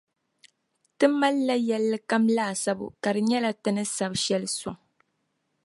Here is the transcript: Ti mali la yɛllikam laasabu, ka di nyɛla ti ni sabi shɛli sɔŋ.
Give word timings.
Ti 0.97 1.05
mali 1.19 1.41
la 1.47 1.55
yɛllikam 1.69 2.23
laasabu, 2.35 2.85
ka 3.03 3.09
di 3.15 3.21
nyɛla 3.29 3.51
ti 3.61 3.69
ni 3.73 3.83
sabi 3.95 4.17
shɛli 4.23 4.49
sɔŋ. 4.59 4.77